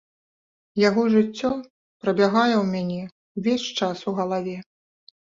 [0.83, 1.51] Яго жыццё
[2.05, 3.01] прабягае ў мяне
[3.37, 4.57] ўвесь час у галаве.